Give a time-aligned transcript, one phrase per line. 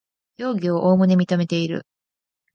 [0.39, 1.85] 容疑をおおむね認めている